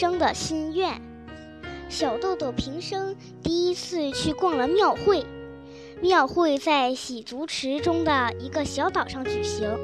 [0.00, 0.98] 生的心愿。
[1.90, 5.26] 小豆豆平生第一次去逛了庙会，
[6.00, 9.76] 庙会在洗足池中的一个小岛上举行，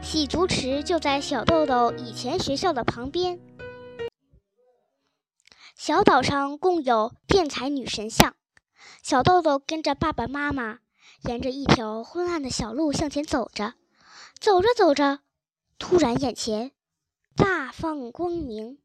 [0.00, 3.40] 洗足池就在小豆豆以前学校的旁边。
[5.74, 8.36] 小岛上共有辩才女神像，
[9.02, 10.78] 小豆豆跟着爸爸妈妈
[11.24, 13.74] 沿着一条昏暗的小路向前走着，
[14.38, 15.18] 走着走着，
[15.80, 16.70] 突然眼前
[17.34, 18.78] 大放光明，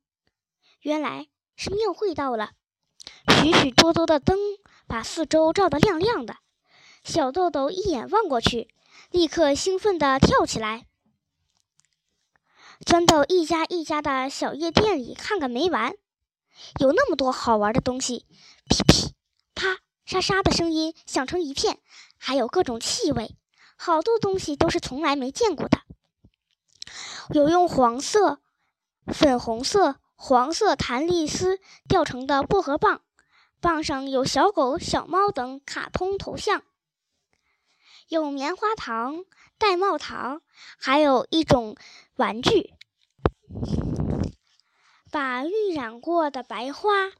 [0.83, 2.51] 原来是庙会到了，
[3.41, 4.37] 许许多多的灯
[4.85, 6.35] 把四周照得亮亮的。
[7.05, 8.67] 小豆豆一眼望过去，
[9.09, 10.85] 立刻兴奋地跳起来，
[12.85, 15.95] 钻到一家一家的小夜店里看个没完。
[16.81, 18.25] 有那么多好玩的东西，
[18.69, 19.13] 噼噼、
[19.55, 21.79] 啪、沙沙的声音响成一片，
[22.17, 23.37] 还有各种气味，
[23.77, 25.79] 好多东西都是从来没见过的。
[27.29, 28.41] 有用黄色、
[29.07, 29.95] 粉红色、
[30.25, 33.01] 黄色弹力丝吊成的薄荷棒，
[33.59, 36.63] 棒上有小狗、小猫等卡通头像。
[38.07, 39.25] 有棉花糖、
[39.59, 40.41] 玳瑁糖，
[40.77, 41.75] 还有一种
[42.15, 42.73] 玩具。
[45.11, 47.11] 把晕染过的白花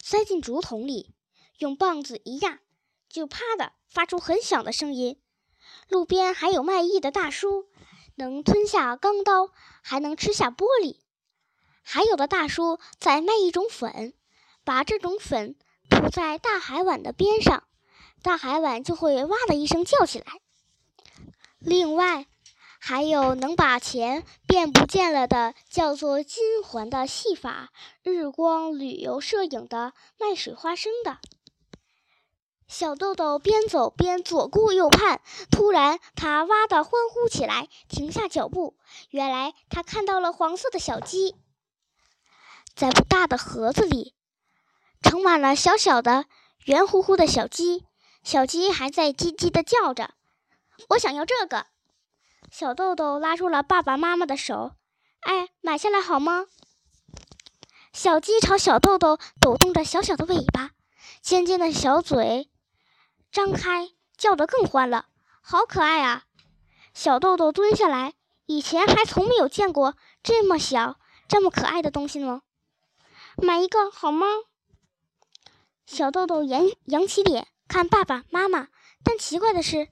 [0.00, 1.12] 塞进竹筒里，
[1.58, 2.60] 用棒子一压，
[3.08, 5.20] 就啪的发出很响的声音。
[5.88, 7.66] 路边还有卖艺的大叔，
[8.14, 9.50] 能吞下钢刀，
[9.82, 11.00] 还能吃下玻璃。
[11.88, 14.12] 还有的大叔在卖一种粉，
[14.64, 15.54] 把这种粉
[15.88, 17.62] 涂在大海碗的边上，
[18.22, 20.26] 大海碗就会哇的一声叫起来。
[21.60, 22.26] 另外，
[22.80, 27.68] 还有能把钱变不见了的，叫做金环的戏法；
[28.02, 31.18] 日光旅游摄影的，卖水花生的。
[32.66, 35.20] 小豆豆边走边左顾右盼，
[35.52, 38.76] 突然他哇的欢呼起来，停下脚步。
[39.10, 41.36] 原来他看到了黄色的小鸡，
[42.76, 44.14] 在不大的盒子里，
[45.00, 46.26] 盛满了小小的、
[46.66, 47.86] 圆乎乎的小鸡。
[48.22, 50.12] 小鸡还在叽叽的叫着
[50.90, 51.68] ：“我想要这个。”
[52.52, 54.72] 小豆豆拉住了爸爸妈妈的手
[55.24, 56.48] ，“哎，买下来好吗？”
[57.94, 60.72] 小鸡朝小豆豆抖动着小小的尾巴，
[61.22, 62.50] 尖尖的小嘴
[63.32, 63.88] 张开，
[64.18, 65.06] 叫得更欢了，
[65.40, 66.24] 好可爱啊！
[66.92, 68.12] 小豆豆蹲下来，
[68.44, 72.42] 以前还从没有见过这么小、这么可爱的东西呢。
[73.36, 74.26] 买一个好吗？
[75.86, 78.68] 小豆豆扬扬起脸看爸爸妈妈，
[79.04, 79.88] 但奇怪的是。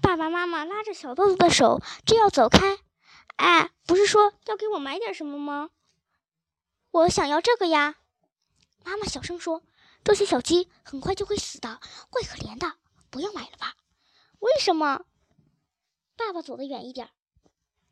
[0.00, 2.78] 爸爸妈妈拉着小豆豆的手，正要走开。
[3.36, 5.70] 哎，不是说要给我买点什么吗？
[6.90, 7.96] 我想要这个呀。
[8.84, 9.62] 妈妈小声说
[10.02, 11.78] ：“这些小鸡很快就会死的，
[12.10, 12.74] 怪可怜的，
[13.10, 13.76] 不要买了吧？”
[14.40, 15.04] 为什么？
[16.16, 17.10] 爸爸走得远一点，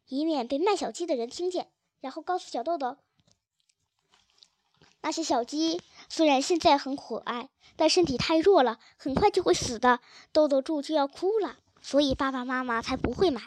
[0.07, 1.71] 以免被卖小鸡的人听见，
[2.01, 2.97] 然后告诉小豆豆
[5.03, 10.01] ：“那些小鸡虽然现在很可爱，但身体太弱了，很快就会死的。”
[10.33, 11.57] 豆豆猪就要哭了。
[11.83, 13.41] 所以爸爸妈妈才不会买。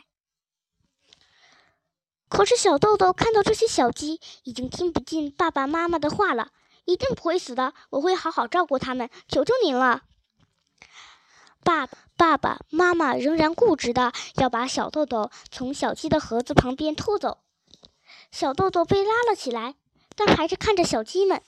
[2.27, 6.51] 可是小豆豆看到这些小鸡，已经听不进爸爸妈妈的话了。
[6.85, 10.01] 一定不会死的，我会好好照顾它们，求求您了。
[11.63, 11.87] 爸
[12.17, 17.37] 爸爸妈妈仍然固执的要把小豆豆从小鸡的盒子旁边拖走。
[18.31, 19.75] 小豆豆被拉了起来，
[20.15, 21.41] 但还是看着小鸡们。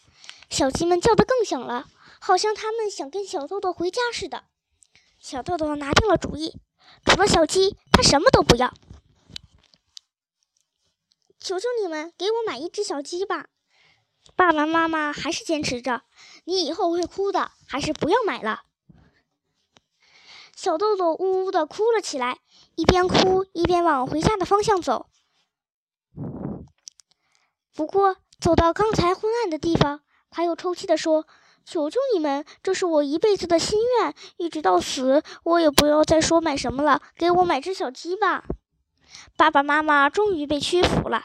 [0.50, 1.88] 小鸡们叫得更响了，
[2.20, 4.46] 好像他们想跟小豆豆回家似的。
[5.20, 6.60] 小豆豆拿定了主意。
[7.04, 8.74] 除了小鸡，他什么都不要。
[11.40, 13.48] 求求你们给我买一只小鸡吧！
[14.36, 16.04] 爸爸妈妈还是坚持着，
[16.46, 18.64] 你以后会哭的，还是不要买了。
[20.56, 22.40] 小豆豆呜呜的哭了起来，
[22.76, 25.10] 一边哭一边往回家的方向走。
[27.74, 31.26] 不过走到刚才昏暗的地方，他又抽泣的说。
[31.68, 37.02] 求求你们，这是我一辈子的心愿，一直到死，我也不要再说买什么了。
[37.18, 38.44] 给我买只小鸡吧！
[39.36, 41.24] 爸爸妈妈终于被屈服了。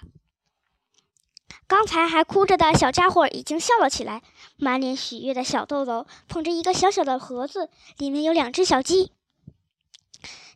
[1.67, 4.23] 刚才还哭着的小家伙已经笑了起来，
[4.57, 7.69] 满脸喜悦的小豆豆捧着一个小小的盒子，
[7.99, 9.13] 里面有两只小鸡。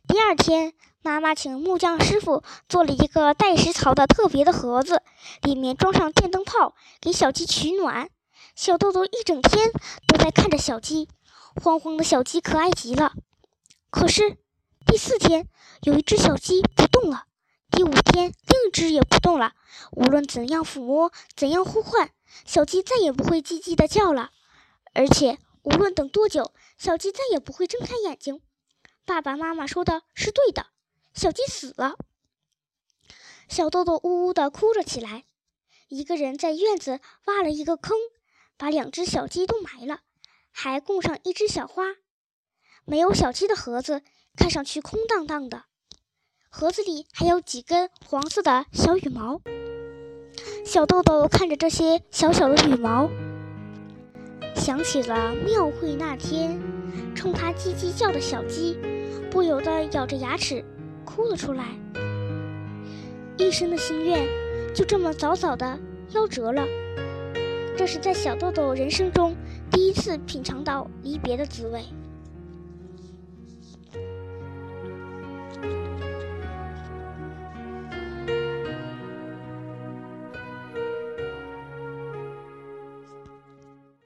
[0.07, 5.01] 第二天，妈妈请木匠师傅做了一个带食槽的特别的盒子，
[5.41, 8.09] 里面装上电灯泡，给小鸡取暖。
[8.55, 9.71] 小豆豆一整天
[10.07, 11.09] 都在看着小鸡，
[11.55, 13.13] 慌慌的小鸡可爱极了。
[13.89, 14.37] 可是
[14.85, 15.47] 第四天，
[15.81, 17.23] 有一只小鸡不动了；
[17.71, 19.53] 第五天，另一只也不动了。
[19.91, 22.11] 无论怎样抚摸，怎样呼唤，
[22.45, 24.29] 小鸡再也不会叽叽的叫了。
[24.93, 28.41] 而且，无论等多久，小鸡再也不会睁开眼睛。
[29.05, 30.65] 爸爸妈妈说的是对的，
[31.13, 31.95] 小鸡死了。
[33.47, 35.25] 小豆豆呜呜的哭了起来。
[35.87, 37.95] 一个人在院子挖了一个坑，
[38.57, 39.99] 把两只小鸡都埋了，
[40.51, 41.83] 还供上一只小花。
[42.85, 44.01] 没有小鸡的盒子
[44.35, 45.65] 看上去空荡荡的，
[46.49, 49.39] 盒子里还有几根黄色的小羽毛。
[50.65, 53.07] 小豆豆看着这些小小的羽毛，
[54.55, 56.59] 想起了庙会那天
[57.15, 58.75] 冲他叽叽叫的小鸡，
[59.35, 60.63] 不由得咬着牙齿
[61.03, 61.65] 哭了出来。
[63.35, 64.25] 一生的心愿
[64.73, 65.77] 就这么早早的
[66.13, 66.65] 夭折了。
[67.77, 69.35] 这是在小豆豆人生中
[69.69, 71.81] 第一次品尝到离别的滋味。